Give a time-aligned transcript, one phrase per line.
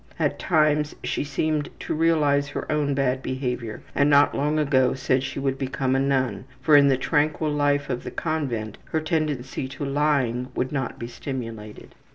[0.17, 5.21] At times she seems to realize her own bad behavior, and not long ago said
[5.21, 9.67] she would become a nun, for in the tranquil life of the convent her tendency
[9.67, 11.93] to lying would not be stimulated.